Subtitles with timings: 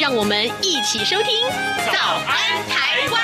[0.00, 1.46] 让我们一起收听
[1.92, 3.20] 《早安台湾》。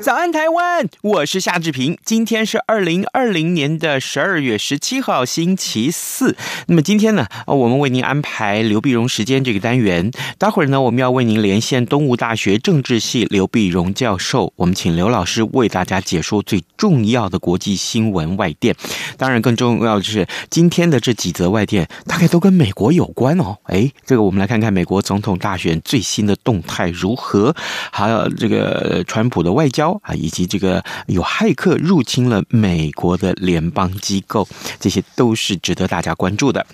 [0.00, 0.67] 早安，台湾！
[1.02, 1.98] 我是夏志平。
[2.04, 6.36] 今天是二零二零年的十二月十七号，星期四。
[6.66, 10.10] 那么今天呢，我们为您安排刘碧荣时间这个单元。
[10.36, 14.52] 待会儿呢，我们要为您连线东吴大学政治系刘碧荣教授。
[14.56, 18.74] 我们请刘老师为大家解说最重要的国际新闻外电。
[19.16, 23.56] 当然，更重要的是今天的这几则外电，大概都跟美国有关哦。
[23.64, 27.54] 哎，这个我们来看看美国总统大选最新的动态如何，
[27.90, 29.98] 还有这个川普的外交。
[30.02, 30.67] 啊，以及这个
[31.06, 34.46] 有骇客入侵了美国的联邦机构，
[34.78, 36.66] 这些都是值得大家关注的。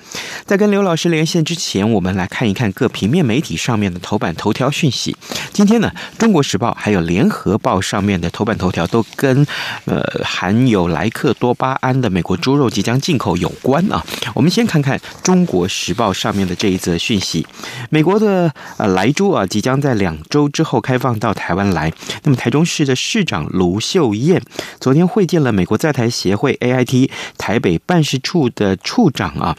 [0.45, 5.17] 在跟刘老师连线之前，我们来看一看各平面媒体上面的头版头条讯息。
[5.53, 9.47] 今天呢，《中国时报》还有《联合报》上面的头版头条都跟
[9.85, 14.05] 呃含有莱克多巴胺的美国猪肉即将进口有关啊。
[14.35, 17.47] 我们先看看《中国时报》上面的这一则讯息：
[17.91, 21.93] 美国的呃莱猪啊，即将在两周之后开放到台湾来。
[22.25, 22.95] 那么台中市的。
[23.05, 24.43] 市长卢秀燕
[24.81, 29.59] 昨天会见了美国在台协会 AIT 台北办事处的处长啊。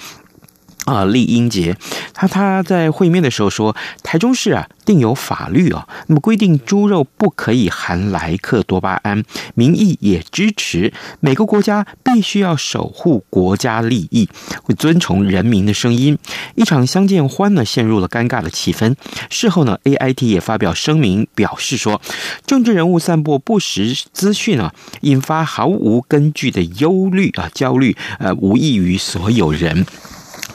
[0.86, 1.76] 啊，厉英杰，
[2.14, 9.24] 他他在会面的时候说，台中市啊定有法律啊，那么规定猪肉不可以含莱克多巴胺，
[9.56, 14.30] 民意也支持，每个国家必须要守护国家利益，
[14.64, 16.18] 会遵从人民的声音。
[16.54, 18.96] 一场相见欢呢，陷入了尴尬的气氛。
[19.32, 22.00] 事后呢，AIT 也发表声明表示说，
[22.46, 29.86] 政治人物散播不实资讯啊，引发毫无根据的忧虑啊焦虑，呃，无益于所有人。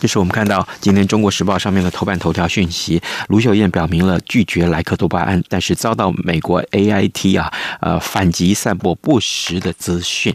[0.01, 3.01] 这是我们看到今天《中国时报》上面的头版头条讯息。
[3.29, 10.35] 卢秀燕表明了拒绝莱克多巴胺，但是遭到美国 AIT 啊呃反击，散播不实的资讯。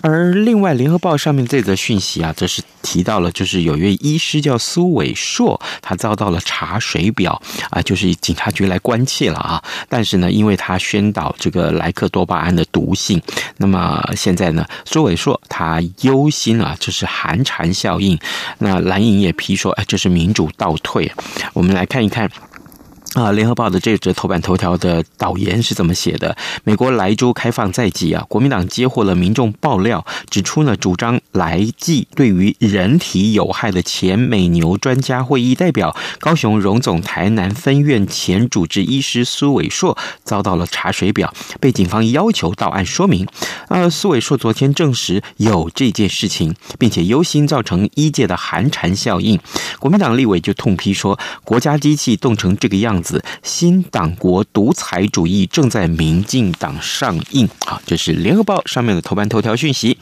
[0.00, 7.40] 而另外，《联合报》上面这则讯息啊，则是提到了，就是有一位医师叫苏伟硕，他遭到了查水表
[7.70, 9.62] 啊，就是警察局来关切了啊。
[9.88, 13.22] 但是呢，因为他宣导这个莱克多巴胺的毒性，
[13.58, 18.18] 那么现在呢，苏伟硕他忧心啊，就是寒蝉效应。
[18.58, 18.95] 那来。
[18.96, 21.12] 蓝营也批说：“哎，这是民主倒退。”
[21.52, 22.30] 我们来看一看。
[23.16, 26.36] 啊，《联合报》的这则头版头条的导言是怎么写的？
[26.64, 43.26] 美国莱猪开放在即啊，国民党接获了民众爆料，指出呢，主张莱剂对于人体有害的前美牛专家会议代表、高雄荣总台南分院前主治医师苏伟硕遭到了查水表，被警方要求到案说明。
[43.68, 49.40] 呃，苏伟硕昨天证实有这件事情，并且忧心造成医界的寒蝉效应。
[49.78, 53.05] 国民党立委就痛批说，国家机器冻成这个样子。
[53.06, 57.48] 子新党国独裁主义正在民进党上映。
[57.64, 59.96] 好，这是联合报上面的头版头条讯息。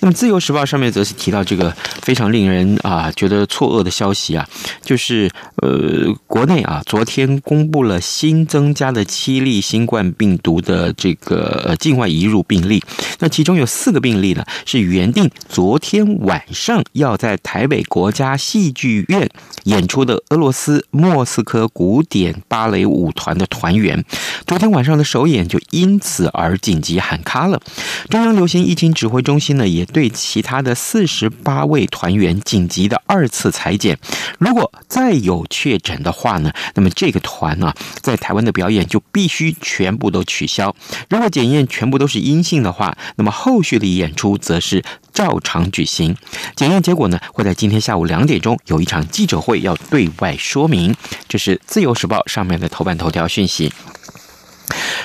[0.00, 1.70] 那么自由时报上面则是提到这个
[2.02, 4.44] 非常令人啊觉得错愕的消息啊，
[4.82, 5.30] 就是
[5.62, 12.82] 呃国内啊昨天公布了新增加的七例新冠病毒的这个境外移入病例。
[13.20, 19.28] 那其中有四个病例呢是原定昨天晚上要在台北国家戏剧院
[19.64, 22.34] 演出的俄罗斯莫斯科古典。
[22.48, 24.04] 芭蕾舞团的团员，
[24.46, 27.60] 昨天晚上的首演就因此而紧急喊卡了。
[28.08, 33.98] 中央流行疫情指挥中心呢，也对其他的四十八位团员紧急的二次裁剪。
[34.38, 40.74] 如果再有确诊的话呢，那么这个团呢，在台湾的表演就必须全部都取消。
[41.10, 44.82] 如果检验全部都是阴性的话，那么后续的演出则是
[45.18, 46.16] 照常举行。
[46.54, 50.94] 检验结果呢，会在今天下午两点钟有一场记者会要对外说明。
[51.26, 53.72] 这是自由时报上面的头版头条讯息。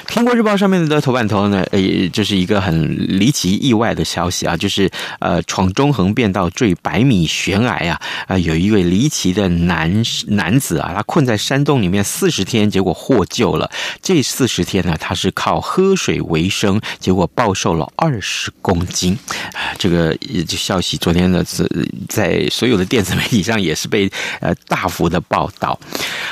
[0.07, 1.79] 苹果日报上面的头版头呢，呃，
[2.11, 4.89] 这是一个很离奇意外的消息啊，就是
[5.19, 13.71] 呃，闯中横变道坠百米悬崖啊，啊，有一位离奇的男男子啊，他困在山洞里面四十天，结果获救了。
[14.01, 19.17] 这四十天呢，他是靠喝水为生，结果暴瘦了二十公斤。
[19.53, 20.15] 啊，这个
[20.47, 21.67] 这消息昨天呢，是
[22.09, 24.11] 在所有的电子媒体上也是被
[24.41, 25.79] 呃大幅的报道。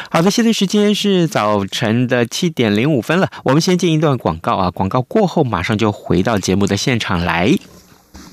[0.10, 3.62] 好的，现在时间是早晨的七点零五分了，我们。
[3.62, 4.72] 先进一段广告啊！
[4.72, 7.56] 广告过后马上就回到节目的现场来。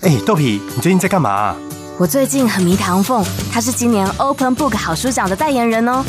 [0.00, 1.54] 哎，豆皮，你最近在干嘛？
[1.98, 6.02] 我最近很迷唐凤，他是今年 Open Book 好书奖的代言人哦。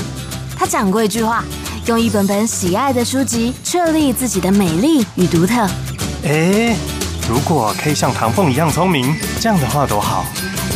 [0.55, 1.43] 他讲过一句话：
[1.87, 5.67] 用一本本喜爱的书籍，确立自己的美丽与独特。
[6.23, 6.73] 哎，
[7.29, 10.23] 如果可以像唐凤一样聪明，这样的话多好。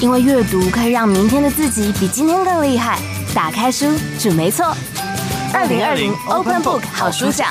[0.02, 3.00] 因为阅读可以让明天的自己比今天更厉害。
[3.34, 3.86] 打开书，
[4.20, 4.76] 准没错。
[5.54, 7.48] 二零二零 Open Book 好书奖，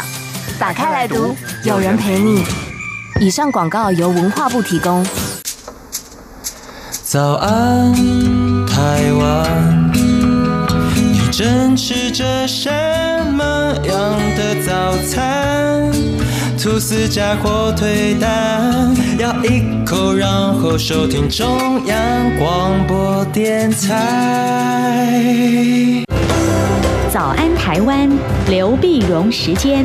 [0.63, 2.45] 打开来读，有人陪你。
[3.19, 5.05] 以上广告由文化部提供。
[7.03, 7.93] 早安，
[8.65, 9.93] 台湾，
[10.95, 12.71] 你正吃着什
[13.33, 15.91] 么样的早餐？
[16.57, 21.99] 吐司加火腿蛋，咬一口，然后收听中央
[22.39, 25.25] 广播电台。
[27.13, 28.09] 早安，台湾，
[28.47, 29.85] 刘碧荣时间。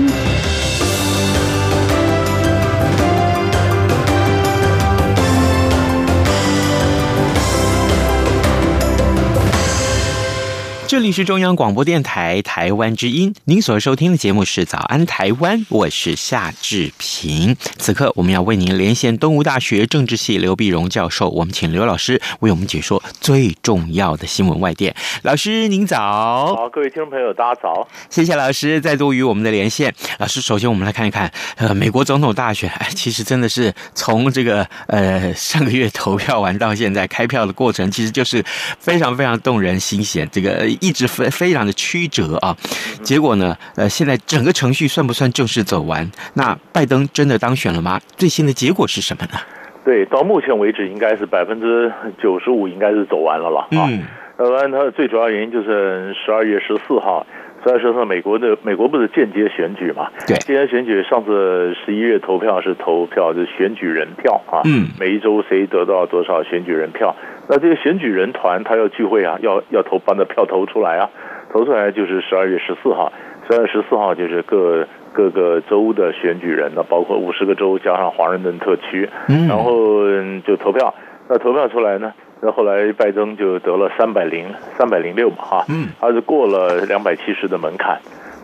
[10.98, 17.56] 这里是中央广播电台台湾之音，您所收听的节目是《早安台湾》，我是夏志平。
[17.78, 24.96] 此刻我们要为您连线东吴大学政治系刘碧荣教授，我们请刘老师为我们解说最重要的新闻外电。
[25.22, 29.94] 老师您早，好，各位听众朋友大家早，谢谢老师再度与我们的连线。
[30.18, 38.44] 老师，首先我们来看一看，呃，美国总统大选，其实真的是从这个呃上个月投票完到现在开票的过程，其实就是
[38.80, 40.68] 非常非常动人心弦，这个。
[40.88, 42.56] 一直非非常的曲折啊，
[43.04, 46.10] 结果呢，呃，现在整个程序算不算正式走完？
[46.36, 48.00] 那拜登真的当选了吗？
[48.16, 49.38] 最新的结果是什么呢？
[49.84, 51.92] 对，到目前为止应该是百分之
[52.22, 53.90] 九十五应该是走完了了啊。
[53.90, 54.04] 嗯，
[54.38, 57.26] 当然，它的最主要原因就是十二月十四号，
[57.64, 60.10] 十二月十四号美国的美国不是间接选举嘛？
[60.26, 64.62] 对，间接选举上次十一月投票是投票就是选举人票啊。
[64.64, 67.14] 嗯，每一周谁得到多少选举人票？
[67.50, 71.10] 那这个选举人团他要聚会啊，要要投，把那票投出来啊，
[71.52, 73.12] 投出来就是十二月十四号，
[73.50, 80.04] 十二月十四号就是各各个州的选举人，呢包括五十个州加上华盛顿特区，然后
[80.46, 80.94] 就投票。
[81.30, 84.48] 那投票出来呢，那后来拜登就得了三百零
[84.78, 88.00] 三百零六嘛，哈，嗯，他是过了两百七十的门槛，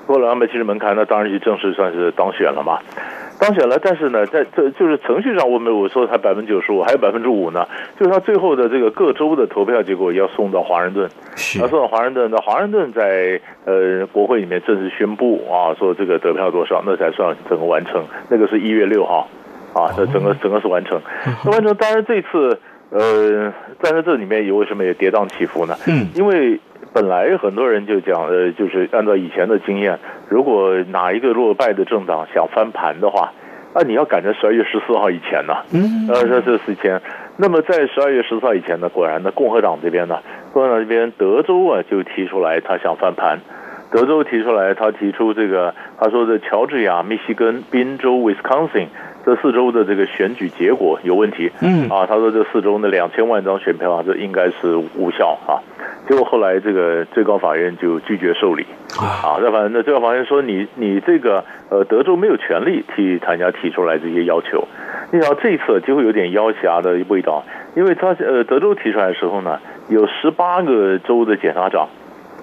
[0.05, 2.79] 过了两百七十门槛，那当然就正式算是当选了嘛。
[3.43, 7.67] 当选了，但是呢，在这就是程序上，我们我说才百分之九十五，还有百分之五呢。
[7.99, 11.09] 就是他最后的这个各州的投票结果要送到华盛顿，
[11.59, 12.31] 要送到华盛顿。
[12.31, 18.01] 那华盛顿在呃国会里面正式宣布啊，说这个得票多少，那才算整个完成。
[18.29, 19.27] 那个是一月六号
[19.73, 21.01] 啊，这整个整个是完成。
[21.43, 22.57] 那完成，当然这次
[22.91, 23.51] 呃，
[23.81, 25.75] 在这里面有为什么也跌宕起伏呢？
[25.87, 26.57] 嗯，因为。
[26.93, 29.97] 本来很多人就讲，呃，就是按照以前的经验，
[30.29, 33.33] 如果哪一个落败的政党想翻盘的话，
[33.73, 35.55] 那你要赶在十二月十四号以前呢。
[35.73, 37.01] 嗯，呃，这这四天。
[37.37, 40.19] 那么在十二月十四号以前呢，果然呢，共和党这边呢，
[40.53, 43.39] 共和党这边德州啊就提出来他想翻盘，
[43.91, 48.87] 德州提出来他提出这个，他说这乔治亚、密西根、宾州、威斯康星。
[49.25, 55.63] 这四周的这个选举结果有问题，嗯啊，他说这四周的两千万张选票啊，这应该是无效啊。
[56.09, 58.65] 结果后来这个最高法院就拒绝受理，
[58.99, 64.67] 啊，那反正那最高法院说你你这个呃德州没有权利替他家提出来这些要求。
[65.11, 67.45] 你想这一次就会有点要挟的味道，
[67.77, 69.57] 因为他呃德州提出来的时候呢，
[69.87, 71.87] 有十八个州的检察长，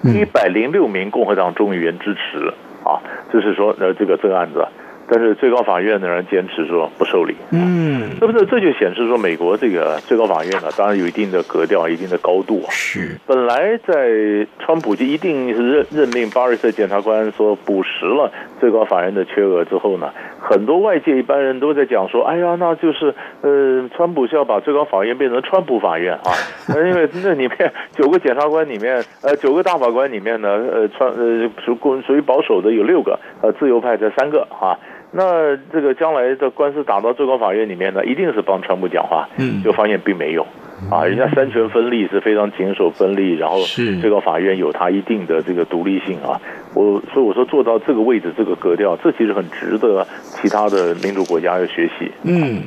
[0.02, 2.38] 一百零六名共和党众议员支持
[2.85, 2.97] 啊，
[3.31, 4.66] 就是说呃这个这个案子。
[5.11, 8.47] 但是最高法院的人坚持说不受理，嗯，是不是？
[8.47, 12.71] 这就显示说美国这个最高法院呢，当然有一定的格调、一定的高度啊。
[12.71, 26.31] 是，本来在川普就一定是任任命巴瑞瑟检察官说补实了最高法院的缺额之后呢，很多外界一般人都在讲说，哎呀，那就是呃，川普是要把最高法院变成川普法院啊，
[26.71, 31.76] 因为那里面九个检察官里面，呃，九个大法官里面呢，呃，川呃属
[32.07, 34.79] 属于保守的有六个，呃，自由派才三个啊。
[35.12, 40.47] 那这个将来的官司打到最高法院里面呢，一定是帮川普讲话，嗯，就发现并没有，
[40.88, 43.59] 啊，人家三权分立是非常谨守分立，然后
[44.00, 46.40] 最高法院有它一定的这个独立性啊，
[46.75, 52.62] 我所以我说做到这个位置这个格调，这其实很值得其他的民主国家要学习，嗯，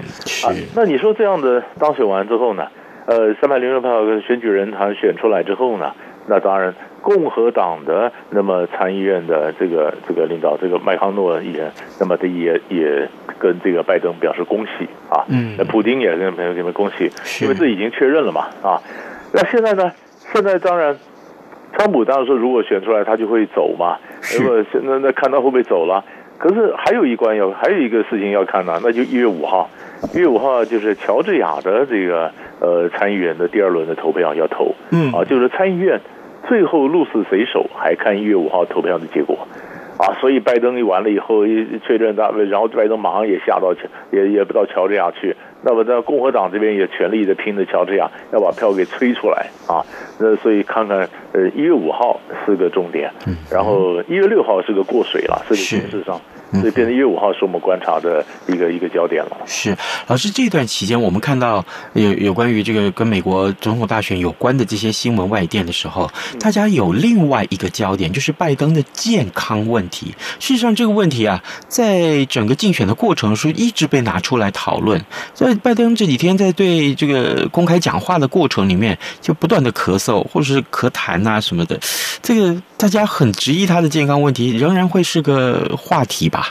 [0.45, 2.67] 啊，那你说这样的当选完之后呢，
[3.05, 5.93] 呃，三百零六票选举人他选出来之后呢，
[6.27, 6.73] 那当然。
[7.03, 11.69] 共和党的那么参议院的这个这个领导这个麦康诺议员，
[11.99, 13.07] 那么他也也
[13.37, 17.11] 跟这个拜登表示恭喜啊，嗯，那普京也跟朋友们恭喜，
[17.43, 18.81] 因为这已经确认了嘛啊，
[19.33, 19.91] 那现在呢？
[20.31, 20.97] 现在当然，
[21.73, 23.97] 川普当然说如果选出来他就会走嘛，
[24.39, 26.03] 如果现在那看他会不会走了？
[26.39, 29.69] 可是还有一关要，还有一个事情要看呢，那就一月五号，
[30.13, 35.11] 一月五号就是乔治亚的这个呃参议员的第二轮的投票要投，嗯。
[35.13, 35.99] 啊，就是参议院
[36.47, 39.47] 最后鹿死谁手，还看一月五号投票的结果。
[39.95, 43.73] 啊，所以拜登一完了以后，一确认他，然后拜登马上也下到，
[44.11, 45.35] 也也不到乔治亚去。
[45.61, 49.85] 那么在共和党这边也全力的拼着乔治亚，要把票给催出来啊。
[50.19, 53.11] 那所以看看，呃，一月五号是个重点，
[53.51, 56.19] 然后一月六号是个过水了，是个形式上。
[56.59, 59.37] 所以变成一月五号是我们观察的一个一个焦点了。
[59.45, 59.75] 是
[60.07, 70.13] 老师，这段期间我们看到有有关于这个跟美国总统大选有关的这些新闻外电的时候，大家有另外一个焦点，就是拜登的健康问题。
[70.39, 75.03] 事实上，这个问题啊，在整个竞选的过程是一直被拿出来讨论。
[75.33, 81.79] 在拜登这几天在对这个公开讲话的过程里面，就不断的咳嗽或者是咳痰啊什么的，
[82.21, 86.42] 这个大家很质疑他的健康问题，仍然会是个话题吧？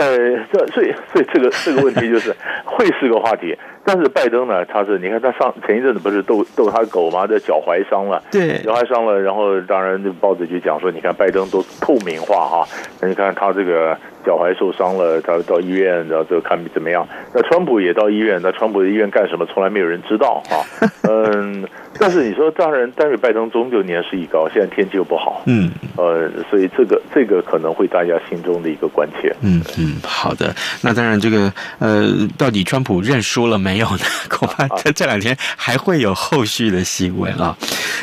[0.00, 0.16] 呃，
[0.50, 3.54] 这所以所以这个这个问题就是会是个话题，
[3.84, 7.26] 但是拜登呢，他是你看他上前一阵子不是逗逗他狗嘛？
[7.26, 12.66] 这脚踝伤了，对，脚踝伤了，然后当然这报纸就讲说，你看拜登都透明化哈，
[13.02, 17.06] 你看他这个脚踝受伤了，他到医院，然后就看怎么样。
[17.34, 19.46] 那川普也到医院，那川普的医院干什么？
[19.46, 20.64] 从来没有人知道哈。
[21.08, 21.66] 嗯，
[21.98, 32.06] 但是你说当然，但是拜登终究年事已高，现在天气又不好，嗯，呃，所以这个这个可能会大家心中的一个关切，嗯嗯，好的，那当然这个呃，
[32.38, 34.04] 到底川普认输了没有呢？
[34.28, 37.56] 恐怕这这两天还会有后续的新闻啊。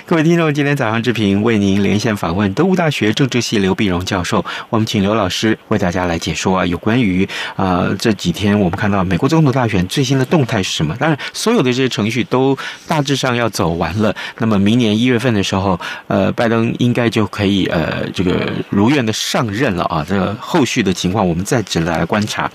[0.05, 10.95] 各位听众，今天早上之平为您连线访问德吴大学政治系刘碧荣教授，我们请刘老师为大家来解说啊，有关于啊、这几天我们看到美国总统大选最新的动态是什么？
[10.97, 14.15] 当然，所有的这些程序都大致上要走完了。
[14.37, 20.05] 那么明年一月份的时候，呃，拜登应该就可以呃这个如愿的上任了啊。
[20.07, 22.49] 这个后续的情况我们再值得来观察。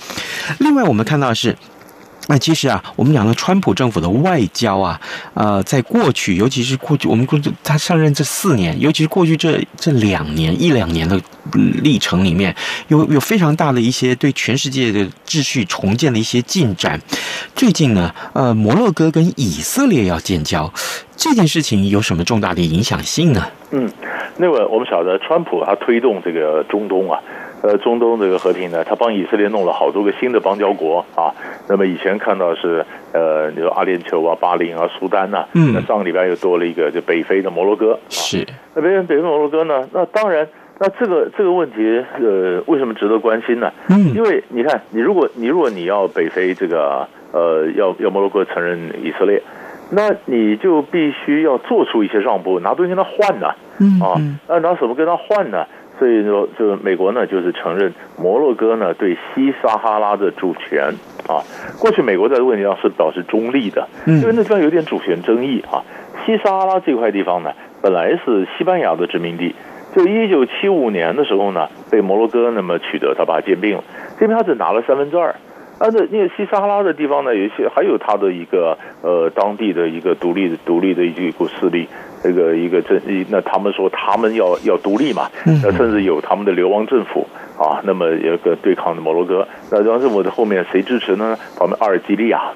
[0.59, 1.56] 另外，我们看到的是。
[2.29, 5.00] 那其实啊，我们讲的川普政府的外交啊，
[5.35, 11.21] 呃，在过去，尤其是过去，我们过去他上任这四年，尤其是过去这这两年一两年的
[11.83, 12.55] 历程里面，
[12.87, 17.00] 有有非常大的一些对全世界的秩序重建的一些进展。
[17.57, 20.73] 最近呢，呃，摩洛哥跟以色列要建交，
[21.17, 23.45] 这件事情有什么重大的影响性呢？
[23.73, 23.91] 嗯，
[24.37, 27.19] 那么我们晓得，川普他推动这个中东啊。
[27.62, 31.33] 呃，中东这个和平呢，他帮以色列弄了好多个新的邦交国啊。
[31.69, 37.99] 那么以前看到是呃，你说阿联酋啊、巴林啊、苏丹呐、啊，嗯，那上个礼拜又多了一个，就北非的摩洛哥。
[38.09, 39.88] 是，那边北非摩洛哥呢？
[39.92, 40.47] 那当然，
[40.81, 43.71] 那这个这个问题，呃，为什么值得关心呢？
[43.90, 49.40] 嗯，因为你看，你如果你如果你要北非这个呃，要要摩洛哥承认以色列，
[49.90, 53.57] 那你就必须要做出一些让步，拿东西跟他换呢、啊。
[53.78, 55.64] 嗯，啊，那拿什么跟他换呢？
[56.02, 60.92] 所以说，就是美国呢，就是承认摩洛哥呢对西撒哈拉的主权
[61.28, 61.38] 啊。
[61.78, 65.78] 过去美国在这个问题上是表示中立的，因为那地方有点主权争议啊。
[66.26, 69.54] 西撒哈拉这块地方呢，本来是西班牙的殖民地，
[69.94, 73.85] 就一九七五年的时候呢，被摩洛哥那么取得，他把它兼并了，
[74.18, 75.32] 这边他只拿了三分之二。
[75.78, 81.87] 但是那个西撒哈拉的地方呢，有一些还有它的一个呃当地的一个独立的独立的一股势力。
[82.23, 83.00] 这个一个政，
[83.31, 87.26] 那他们说他们要要独立嘛，那甚至有他们的流亡政府
[87.59, 91.37] 啊，那么有个对抗的摩洛哥，那流亡政府的后面谁支持呢？
[91.59, 92.52] 他们阿尔及利亚，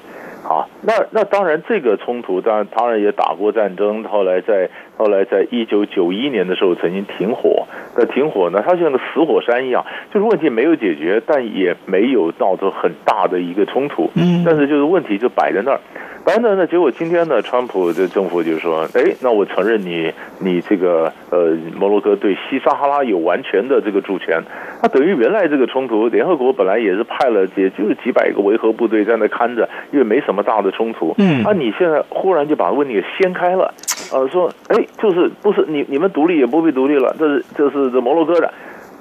[0.47, 15.79] 啊，那那当然这个冲突当然当然也打过战争，后来在后来在一九九一年的时候曾经停火，那停火呢，它就像个死火山一样，就是问题没有解决，但也没有闹出很大的一个冲突，嗯，但是就是问题就摆在那儿。
[16.27, 24.37] 反正呢，结果今天呢，川普的政府就说：“哎，那我承认你，你这个呃，摩洛哥对西撒哈拉有完全的这个主权。
[24.83, 31.15] 那等于原来这个冲突，联合国本来也是派了，也就是几百个维和部队在那看着，因为没什么大的冲突。
[31.17, 33.73] 嗯，啊，你现在忽然就把问题给掀开了，
[34.11, 38.53] 呃，说，哎，就是不是你你们独立也不必独立了，这是这是这摩洛哥的。”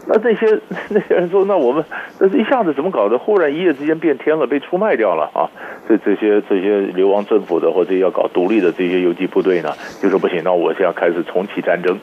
[0.08, 1.84] 那这些那些人说，那我们
[2.20, 3.18] 那是一下子怎么搞的？
[3.18, 5.50] 忽然一夜之间变天了，被出卖掉了啊！
[5.88, 9.70] 这这些这些流亡政府的或者要搞独立的这些游击部队呢，
[10.00, 11.98] 就说不行，那我现在开始重启战争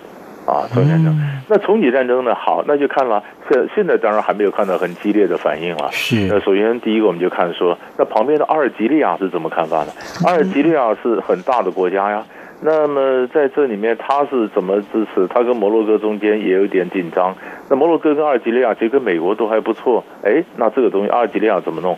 [0.45, 0.67] 啊！
[0.74, 1.17] 重启战争。
[1.48, 2.36] 那重启战争呢？
[2.36, 3.24] 好，那就看了。
[3.50, 5.89] 现现在当然还没有看到很激烈的反应了。
[5.91, 6.27] 是。
[6.27, 9.91] 那首先第一个，我们就看说，那旁边的阿尔及利亚是怎么看法呢？
[10.25, 12.24] 阿尔及利亚是很大的国家呀。
[12.62, 15.27] 那么在这里面，他是怎么支持？
[15.27, 17.36] 他跟摩洛哥中间也有点紧张。
[17.69, 20.03] 那摩洛哥跟阿尔及利亚其实跟美国都还不错。
[20.24, 21.98] 哎，那这个东西阿尔及利亚怎么弄？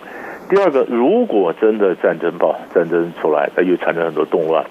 [0.49, 4.63] 第二个，如果真的战争爆战争出来，那又产生很多动乱。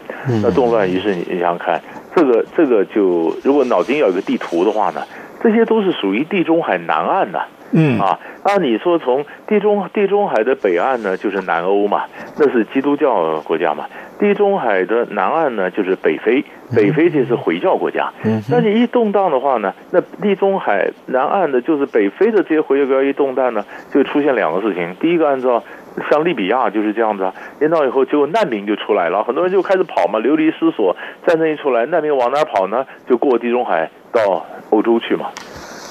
[0.43, 1.81] 那动乱，于是你你想想看，
[2.15, 5.03] 这个这个就如果脑筋要有个地图的话呢，
[5.43, 7.41] 这些都是属于地中海南岸的。
[7.77, 12.05] 嗯啊，那你说从地中地中海的北岸呢，就是南欧嘛，
[12.39, 13.87] 那是基督教国家嘛。
[14.19, 16.45] 地中海的南岸呢，就是北非，
[16.75, 18.13] 北非这是回教国家。
[18.25, 24.95] 嗯，那你一动荡的话呢，那地中海南岸的，就是北非的这些回教国家一动荡呢，就出现两个事情。
[25.01, 25.63] 第一个，按照
[26.11, 27.31] 像利比亚就是这样子，
[27.61, 30.97] 一到以后，结果难民就出来了，很多人就开始跑嘛，流离失所。
[31.27, 32.87] 战争一出来，难民往哪跑呢？
[33.09, 35.27] 就过地中海到欧洲去嘛。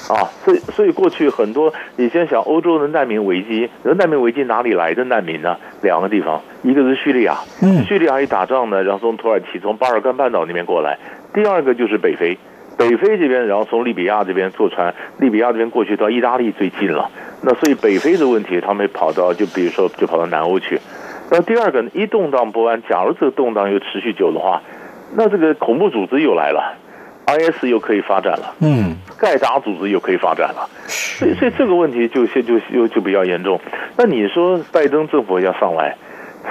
[0.08, 5.56] 啊，所以所以过去很多，你先想欧洲的难民危机，那难民危机哪里来的难民呢？
[5.82, 10.98] 两个地方，一个是叙利亚，嗯，叙利亚一打仗呢，然后从土耳其从巴尔干半岛那边过来；
[11.32, 12.36] 第二个就是北非，
[12.76, 17.10] 北非这边，然后从利比亚这边坐船，利比亚这边过去到意大利最近了。
[17.42, 20.78] 那所以北非的问题，他们跑到就比如说就跑到南欧去。
[21.30, 24.60] 那第二个一动荡不安，假如这个动荡又持续久的话，
[25.16, 26.76] 那这个恐怖组织又来了。
[27.26, 33.58] IS 又可以发展了，嗯，盖达组织又可以发展了，所以所以这个问题就现就就就比较严重。
[33.96, 35.96] 那你说拜登政府要上来，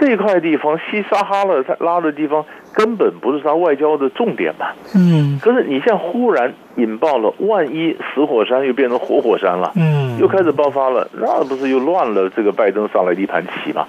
[0.02, 13.86] 这块地方西撒哈拉拉的地方根本不是他外交的重点嘛，嗯，可是你现在忽然引爆了，万一死火山又变成活火山了，嗯，又开始爆发了，那不是又乱了这个拜登上来的一盘棋吗？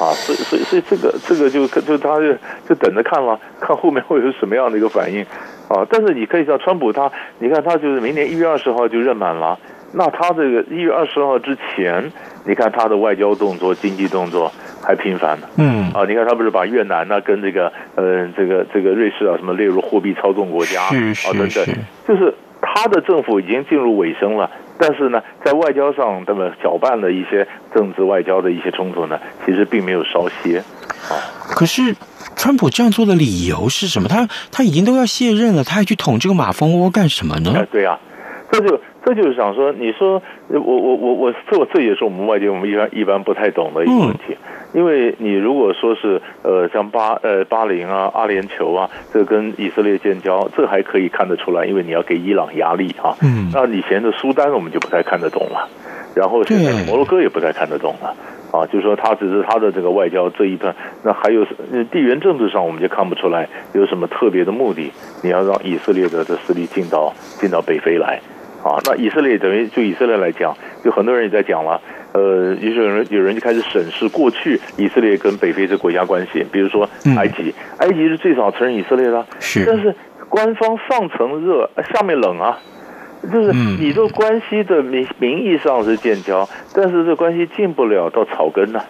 [0.00, 2.34] 啊，所以所以所以这个这个就就他就
[2.68, 5.24] 就等着看了，看后面会有什么样的一个反应。
[5.68, 5.86] 啊！
[5.90, 9.58] 但是你可以像川普他，你看他就是明年一月二十号就任满了，
[9.92, 12.10] 那他这个一月二十号之前，
[12.46, 14.50] 你看他的外交动作、经济动作
[14.82, 15.46] 还频繁呢。
[15.56, 15.92] 嗯。
[15.92, 20.90] 啊，你看他不是把越南呢跟这个呃这个这个瑞士啊什么列入货币操纵国家啊
[21.32, 21.66] 等等，
[22.06, 30.58] 就是他的政府已经进入尾声了，但是呢，在外交上那么搅拌了一些政治外交的一些冲突呢，其实并没有稍歇。
[31.10, 31.12] 啊，
[31.54, 31.94] 可是。
[32.38, 34.08] 川普这样做的理由是什么？
[34.08, 37.52] 他他已经都要卸任了，他还去捅这个马蜂窝干什么呢？
[37.54, 37.98] 哎，对、啊，
[38.52, 44.36] 这就这就是想说，你说我我我我这这也是我们外界我们一般一般不太懂的一个问题，嗯、
[44.74, 53.16] 因为你如果说是呃像巴呃巴林啊阿联酋啊，这跟以色列建交，这还可以看得出来，因为你要给伊朗压力啊。
[53.20, 53.50] 嗯。
[53.52, 55.68] 那以前的苏丹我们就不太看得懂了，
[56.14, 58.14] 然后现在摩洛哥也不太看得懂了。
[58.50, 61.44] 啊，就是说他只是他的这个外交这一段，那还有
[61.90, 64.90] 地缘政治上，我们就看不出来有什么特别的目的。
[65.22, 68.20] 你要让以色列的这势力进到进到北非来，
[68.64, 71.80] 啊，那以色列等于就以色列来讲，就很多人也在讲了，
[72.12, 79.94] 呃，于是有人有人就开始审视过去以色列跟北非这国家关系，比如说埃及，埃及是最早承认以色列的，是，但是
[80.28, 82.58] 官方上层热，下面冷啊。
[83.22, 88.80] 就是你这关系的名名义上是建交，但是这关系进不了到草根呢，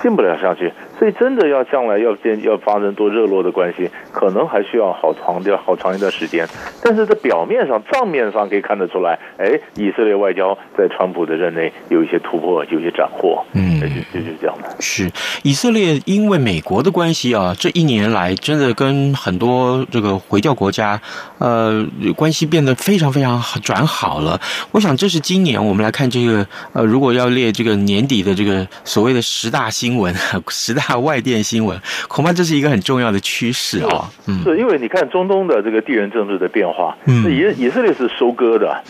[0.00, 0.72] 进不了下去。
[0.98, 6.46] 所以真的要将来要建要发生多热络的关系，可能还需要好长的好长一段时间。
[6.82, 13.44] 但是在表面上账面上可以看得出来，哎，以色列外交在川普的任内有一些突破，有一些斩获。
[13.52, 14.68] 嗯，就就是这样的。
[14.80, 15.10] 是
[15.42, 21.00] 以色列因为美国的关系啊，这一年来真的跟很多这个回教国家
[21.38, 21.84] 呃
[22.16, 24.40] 关系变得非常非常转好了。
[24.70, 30.14] 我想这是今年我们来看这个呃，如果要列这个年底的这个所谓的十大新闻，
[30.48, 30.82] 十大。
[31.02, 36.71] 外电新闻恐怕这是一个很重要的趋势啊，嗯，是因为你看中东的这个地缘政治的变化，
[37.06, 38.82] 嗯，以以色列是收割的，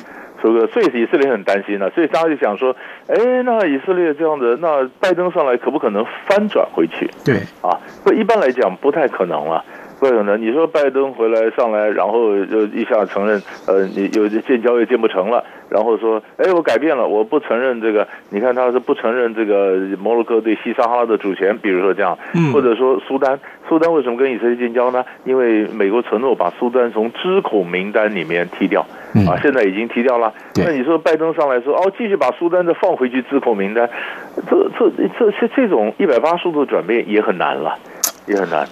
[0.42, 2.75] 收割，所以以色列很担心了，所以大家就想说，
[3.09, 7.11] 哎，那以色列这样子，那拜登上来可不可能翻转回去？
[7.25, 9.64] 对，啊，不，一般来讲不太可能了。
[10.03, 22.19] 不可能，你说拜登回来上来，然后就一下承认，呃，你有建交也建不成了，然后说，哎，我改变了，我不承认这个，你看他是不承认这个摩洛哥对西撒哈拉的主权，比如说这样，
[22.53, 23.38] 或者说苏丹，
[23.69, 25.05] 苏丹为什么跟以色列建交呢？
[25.23, 28.85] 因为美国承诺把苏丹从支恐名单里面踢掉，
[29.29, 30.35] 啊，现在已经踢掉了。
[30.57, 33.88] 那你说拜登上来说，哦，继续把苏丹再放回去支恐名单，
[34.51, 37.79] 这这这这这种一百八十度转变也很难了。
[38.25, 38.65] 也很难，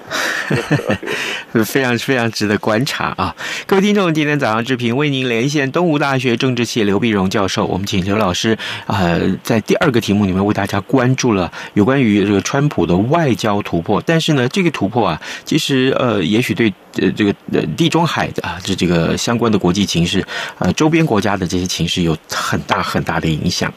[1.64, 3.34] 非常非常值得观察啊！
[3.66, 20.24] 各位听众，今天早上之平为您连线东吴大学政治系刘碧荣教授，我们请刘老师呃，在第二个题目里面为大家关注了有关于这个川普的外交突破，但是呢，这个突破啊，其实呃，也许对呃这个呃地中海的啊这这个相关的国际情势，
[20.58, 23.72] 呃周边国家的这些情势有很大很大的影响。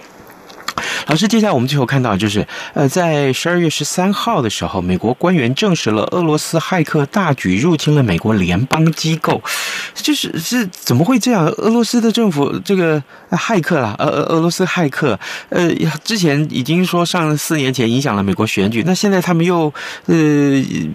[1.08, 9.42] 老师，接下来我们最后看到就是，呃，在十二月十三号的时候，美国官员证实了俄罗斯骇客大举入侵了美国联邦机构，
[9.96, 11.46] 就是是怎么会这样？
[11.58, 15.20] 俄罗斯的政府这个骇客啦，俄俄俄罗斯骇客，
[15.50, 15.70] 呃，
[16.04, 19.74] 之前已经说上四年前影响了美国选举，那现在他们又
[20.06, 20.16] 呃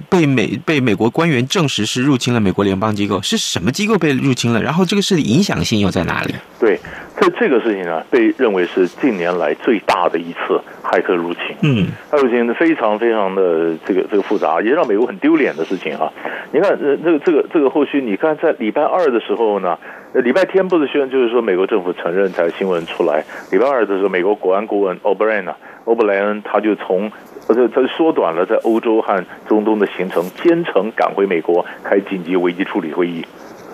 [0.08, 4.62] 被美被美国官员证实是入侵了美国联邦机构，是什么机构被入侵了？
[4.62, 6.34] 然后这个事的影响性又在哪里？
[6.58, 6.80] 对。
[7.20, 11.56] 这这这个事情呢，被认为是近年来最大的一次骇客入侵。
[11.62, 16.12] 嗯，骇客入侵非常非常的这个这个复杂，也让美国很丢脸的事情啊。
[16.52, 19.78] 你看，呃，这个这个这个后续，你看在礼拜二的时候呢，
[20.12, 23.24] 礼拜天不是宣，就是说美国政府承认才新闻出来。
[23.50, 25.48] 礼拜二的时候，美国国安顾问欧布莱恩，
[25.86, 27.10] 欧布莱恩他就从，
[27.48, 33.24] 他就他缩短了在欧洲和中东的行程，兼程赶回美国开紧急危机处理会议。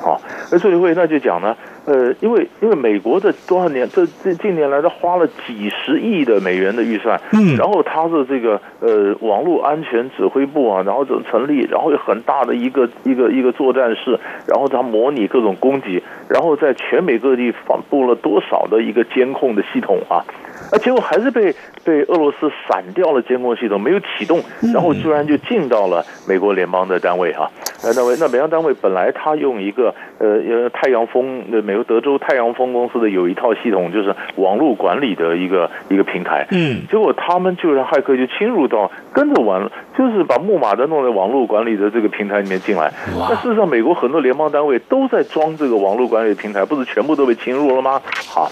[0.05, 0.21] 好，
[0.53, 1.57] 那处理会那就讲呢。
[1.87, 20.25] 呃，因为因为美国的多少年，这这近年来他花了几十亿的美元的预算，嗯，然后他的这个呃网络安全指挥部啊，然后就成立，然后有很大的一个一个一个作战室，然后他模拟各种攻击，然后在全美各地发布了多少的一个监控的系统啊，
[20.71, 27.51] 啊，结果还是被被俄罗斯闪掉了监控系统，没有启动，然后居然就进到了美国联邦的单位哈、啊，
[27.85, 31.75] 那单位那美国单位本来他用一个呃呃太阳风的美。
[31.75, 36.47] 国德州太阳风公司的有一套系统，就是网络管理的一个一个平台。
[36.53, 39.69] 嗯，结果他们就让骇客就侵入到，跟着玩，
[39.99, 42.93] 就是把木马的弄在网络管理的这个平台里面进来。
[43.29, 48.01] 那事实上，美国很多联邦单位都在装这个网络管理的平台，不是全部都被侵入了吗？
[48.29, 48.49] 好，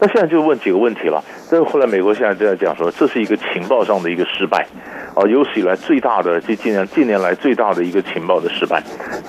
[0.00, 1.22] 那现在就问几个问题了。
[1.48, 4.66] 这后来美国现在就在讲说，这是一个情报上的一个失败，
[5.14, 8.73] 啊，有史以来最大的，这近年近年来最大的一个情报的失败。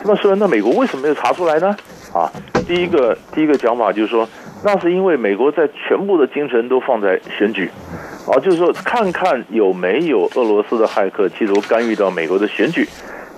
[0.04, 1.76] 那么说，那美国为什么没有查出来呢？
[2.14, 2.32] 啊，
[2.68, 4.28] 第一个第一个讲法就是说，
[4.64, 7.70] 那是因为美国在全部的精神都放在选举，
[8.26, 12.88] 啊，就是说看看有没有俄罗斯的骇客企图干预到美国的选举。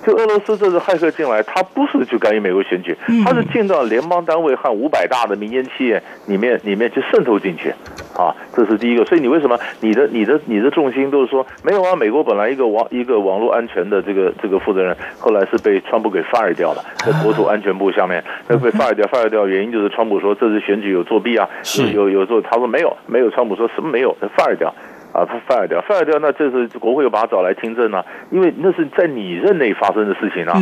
[0.07, 7.71] 就俄罗斯这次骇客进来，他不是去干预美国选举，他是进到联邦单位和五百大的民间企业里面里面去渗透进去，
[8.15, 9.03] 啊，这是第一个。
[9.03, 11.93] 所以你为什么你的你的你的重心都是说没有啊？
[11.93, 21.49] 美国本来一个网一个网络安全的这个这个负责人，后来是被川普给 fire 掉了，在国土安全部下面，他被 fire 掉 fire 掉原因就是川普说这次选举有作弊啊，
[21.93, 24.73] 有有做，他说没有没有，川普说什么没有，fire 掉。
[25.17, 30.45] 啊，他 fire 掉，fire 掉，那这是国会又把他找来听证呢、啊，因为那是在你任内发生的事情！
[30.45, 30.53] 啊，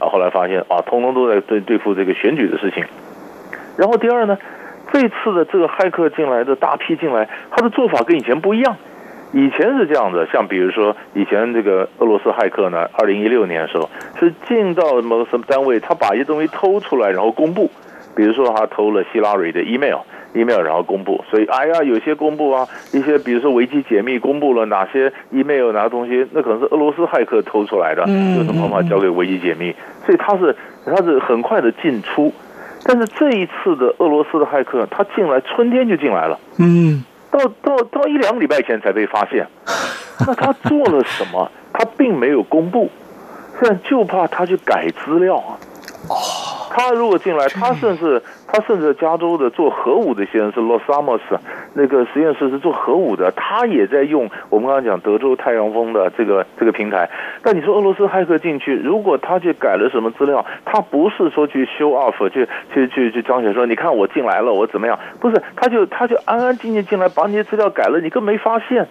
[0.00, 2.82] 后来发现啊，通通都在对对付这个选举的事情。
[3.76, 4.36] 然后第二呢，
[4.92, 8.76] 这次的这个骇客进来的大批进来，他的做法跟以前不一样。
[9.32, 13.88] 以前是这样的，像比如说以前这个俄罗斯骇客呢，二零一六年的时候
[14.18, 17.70] 是进到某什么单位，他把一些东西偷出来，然后公布，
[18.16, 20.00] 比如说他偷了希拉蕊的 email。
[20.34, 29.74] Email 然后公布，所以哎呀，有些公布啊，一些比如说维基解密公布了哪些 email 哪个东西，那可能是俄罗斯骇客偷出来的，有什么方法交给维基解密？
[30.04, 32.32] 所以他是他是很快的进出，
[32.84, 39.46] 但是这一次的俄罗斯的骇客，他进来春天就进来了，嗯，到到到一两个礼拜前才被发现，
[40.26, 41.50] 那他做了什么？
[41.72, 42.90] 他并没有公布，
[43.60, 45.56] 现在就怕他去改资料啊。
[46.74, 51.20] 他如果进来，他甚至他甚至加州的做核武的实验室 Los Alamos
[51.74, 57.10] 那个实验室是做核武的，他也在用我们刚刚讲德州太阳风的这个这个平台。
[57.42, 64.98] 但你说俄罗斯骇客进去，如果他去改了什么资料，他不是说去 show off 去去去去彰显说你看我进来了我怎么样？
[65.20, 68.88] 不是，他就他就安安静静进来把你的资料改了，你更没发现。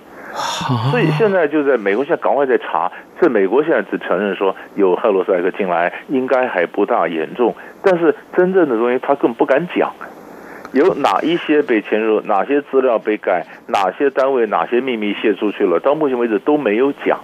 [0.91, 2.91] 所以现在就在美国，现在赶快在查。
[3.19, 7.53] 这美国现在只承认说有俄罗斯骇客进来，应该还不大严重。
[7.83, 9.91] 但是真正的东西他更不敢讲，
[10.71, 17.19] 有哪一些被潜入，哪些资料被改，哪些单位哪些秘密泄出去了，到目前为止都没有讲。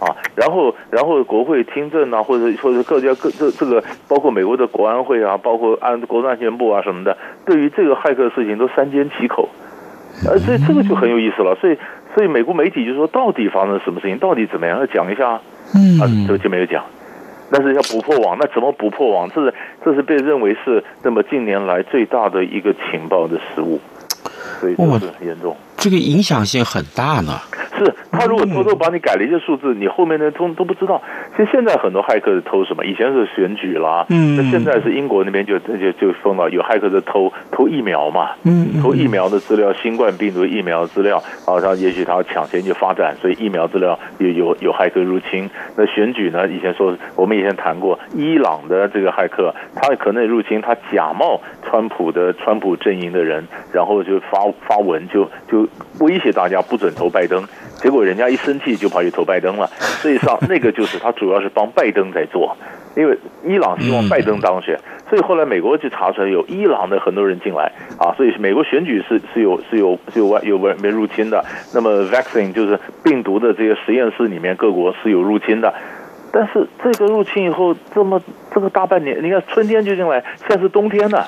[0.00, 9.50] 啊，然后然后国会听证啊，或者或者各家各这这个包括美国的国安会啊，包括安国安全部啊什么的，对于这个骇客事情都三缄其口。
[10.26, 11.54] 呃，所以这个就很有意思了。
[11.54, 11.78] 所以，
[12.14, 14.18] 所以美国媒体就说，到底发生了什么事情？
[14.18, 14.78] 到底怎么样？
[14.78, 15.40] 要讲一下。
[15.74, 16.84] 嗯，啊，这个就没有讲。
[17.52, 19.28] 但是要捕破网，那怎么捕破网？
[19.30, 23.80] 这是这是被认为是那么近年来最大的一个情报的失误。
[24.60, 25.56] 所以这是很严重。
[25.80, 27.40] 这个影响性很大呢。
[27.78, 31.00] 是他如果偷偷把你改了一些数字，你后面的通都不知道。
[31.34, 32.84] 其实现在很多骇客是偷什么？
[32.84, 45.48] 以前是选举啦，嗯，那现在是英国那边就就就封了，有骇客在偷偷疫苗嘛，嗯，偷疫苗的资料，新冠病毒疫苗资料，然后他也许他抢先去发展，所以疫苗资料有有有骇客入侵。
[45.76, 46.46] 那选举呢？
[46.48, 55.66] 以前说我们以前谈过，伊朗的这个骇客，他可能入侵，他假冒川普的川普阵营的人，然后就发发文就就
[56.00, 57.44] 威胁大家不准投拜登。
[57.76, 59.66] 结果人家一生气就跑去投拜登了，
[60.02, 62.54] 所以上那个就是他主要是帮拜登在做，
[62.94, 64.78] 因为伊朗希望拜登当选，
[65.08, 71.42] 所以后来美国就查出来有伊朗的很多人进来啊，所以美国选举是是有是有是有外有外面入侵的。
[71.72, 75.72] 那么 vaccine 就是病毒的这些实验室里面各国是有入侵的，
[76.30, 78.20] 但是这个入侵以后这么
[78.54, 81.26] 这个大半年，你看春天就进来，现在是冬天了。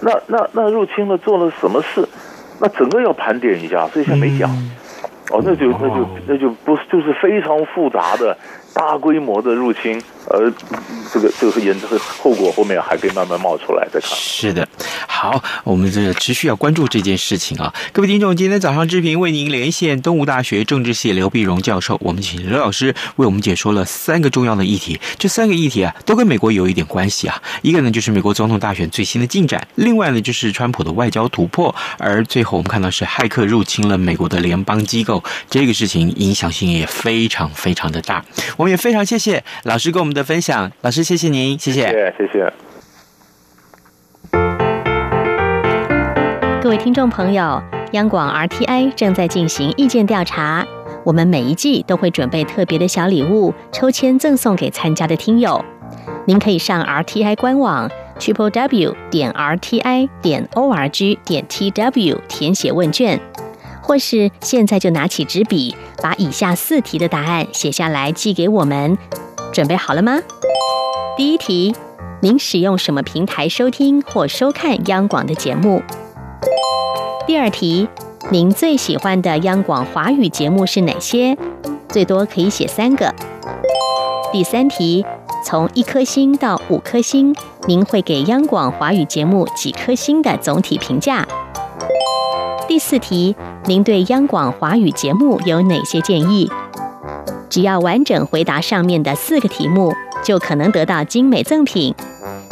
[0.00, 2.08] 那那那入侵了做了什么事？
[2.62, 4.48] 那整个要盘点一下，所以现在没讲。
[4.48, 4.70] 嗯、
[5.30, 8.36] 哦，那就那就那就不是，就是非常复杂的。
[8.74, 10.50] 大规模的入侵，呃，
[11.12, 14.10] 这个这个是严这个后果后面还可以慢慢冒出来再看。
[14.14, 14.66] 是的，
[15.06, 17.72] 好，我们这持续要关注这件事情啊。
[17.92, 24.98] 各位听众，今天早上志平为您连线东吴大学政治系刘碧荣教授，我们请刘老师为我们解说了三个重要的议题。
[25.18, 27.42] 这三个议题啊，都跟美国有一点关系啊。
[27.60, 38.24] 一个呢就是美国总统大选最新的进展，另外呢就是川普的外交突破，而最后我们看到是骇客入侵了美国的联邦机构，这个事情影响性也非常非常的大。
[38.62, 42.52] 我们也非常谢谢老师跟我们的分享，老师谢谢您，谢谢，谢谢。
[46.62, 50.64] 各位听众朋友，央广 RTI 正在进行意见调查，
[51.04, 55.64] 我们每一季都会准备特别的小礼物，抽签赠送给参加的听友。
[56.24, 63.18] 您可以上 RTI 官网 triple w 点 rti 点 org 点 tw 填写问卷。
[63.82, 68.96] 或是现在就拿起纸笔，把以下四题的答案写下来寄给我们。
[69.52, 70.18] 准备好了吗？
[71.16, 71.74] 第一题，
[72.20, 75.82] 您使用什么平台收听或收看央广的节目？
[77.26, 77.88] 第二题，
[78.30, 81.36] 您最喜欢的央广华语节目是哪些？
[81.88, 83.14] 最多可以写三个。
[84.32, 85.04] 第三题，
[85.44, 91.26] 从一颗星到五颗星，您会给央广华语节目几颗星的总体评价？
[92.66, 96.50] 第四题，您对央广华语节目有哪些建议？
[97.48, 99.94] 只要完整回答上面的四个题目，
[100.24, 101.94] 就可能得到精美赠品。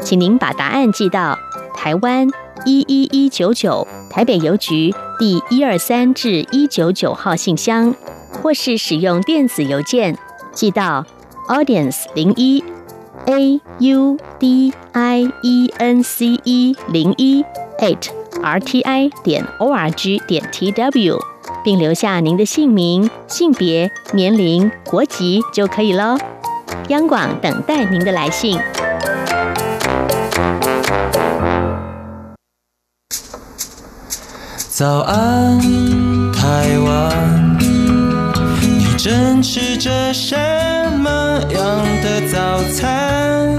[0.05, 1.37] 请您把答案寄到
[1.75, 2.29] 台湾
[2.65, 7.93] 一一一九九台北邮局第一二三至一九九号信箱，
[8.41, 10.17] 或是使用电子邮件
[10.53, 11.05] 寄到
[11.49, 12.63] audience 零一
[13.27, 17.45] a u d i e n c e 零一
[17.81, 18.09] eight
[18.43, 21.19] r t i 点 o r g 点 t w，
[21.65, 26.17] 并留下您的姓名、性别、年龄、国籍就可以喽。
[26.89, 28.59] 央广等待您的来信。
[34.69, 35.61] 早安，
[36.33, 40.35] 台湾，你正吃着什
[40.99, 43.59] 么样的早餐？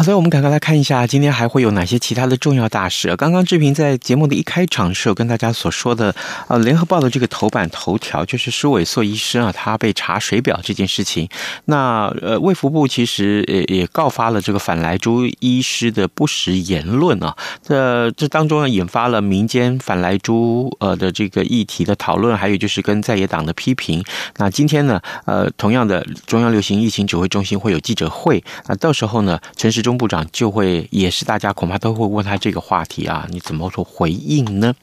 [0.00, 3.14] 好的，我们赶快来看一下，今天还会有哪些其他的重要大事。
[3.16, 6.14] 刚刚志平在节目的一开场时候跟大家所说的，
[6.48, 11.28] 呃，联合报的这个头版头条就是苏伟硕医师啊，他被查水表这件事情。
[11.66, 17.36] 那呃，卫福部其实也也告发了这个反莱猪医师的不实言论啊。
[17.62, 24.02] 这这当中呢，引发了民间反莱猪呃的这个议题的讨论，还有就是跟在野党的批评。
[24.38, 34.74] 那今天呢，呃，同样的中央流行疫情指挥中心会有记者会，那到时候呢，陈时中部长就会也是大家恐怕都会问他这个话题啊，你怎么说回应呢？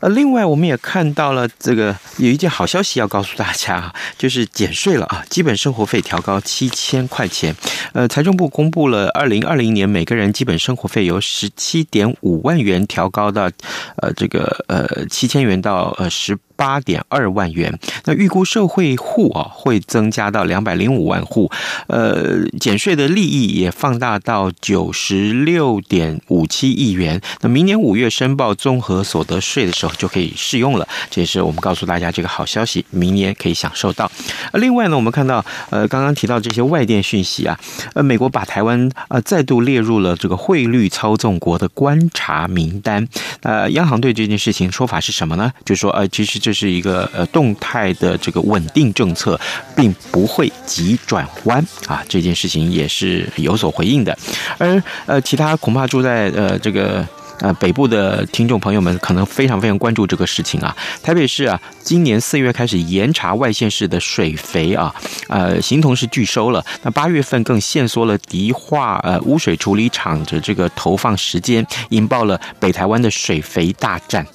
[0.00, 7.54] 呃，另外我们也看到了这个有一件好消息要告诉大家，就是减税了啊，基本生活费调高七千块钱。
[7.92, 13.50] 呃，财政部公布了二零二零年每个人基本生活费由十七点五万元调高到
[13.96, 16.36] 呃这个呃七千元到呃十。
[16.58, 21.50] 八点二万元，那预估社会户啊会增加到两百零五万户，
[21.86, 27.20] 呃，减税的利益也放大到九十六点五七亿元。
[27.40, 34.10] 那明年五月申报综合所得税的时候就可以适用了，这也是我们告诉大家这个好消息，明年可以享受到。
[34.52, 37.58] 呃另外呢，我们看到呃刚刚提到这些外电讯息啊，
[37.94, 43.06] 呃，美国把台湾呃再度列入了这个汇率操纵国的观察名单。
[43.42, 45.52] 呃，央行对这件事情说法是什么呢？
[45.64, 46.36] 就说呃，其实。
[46.46, 49.40] 这是一个呃动态的这个稳定政策，
[49.74, 54.16] 并不会急转弯啊，这件事情也是有所回应的。
[54.58, 57.06] 而呃，其他恐怕住在呃这个。
[57.40, 60.74] 呃，北部的听众朋友们可能非常非常关注这个事情啊。
[61.02, 64.94] 台北市啊，今年四月开始严查外县市的水肥啊，
[65.28, 66.64] 呃，形同是拒收了。
[66.82, 74.26] 那八月份更限缩了迪化呃污水处理厂的这个投放时间，引爆了北台湾的水肥大战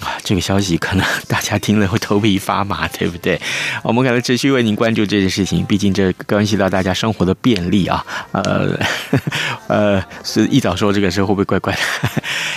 [0.00, 0.16] 啊。
[0.22, 3.40] 这个消息可能大家听了会头皮发麻，对不对？
[3.82, 8.04] 我们可能持续为您关注这件事情，毕竟这关系到大家生活的便利啊。
[8.32, 8.78] 呃
[9.68, 11.80] 呃，是一早说这个事会不会怪怪的？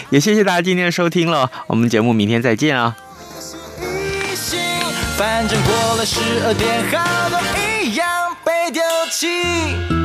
[0.10, 2.96] 也谢谢大家今天的收听了，我们节目明天再见啊！
[5.18, 7.40] 反正过了十二点，好多
[7.84, 8.08] 一样
[8.44, 9.99] 被丢弃。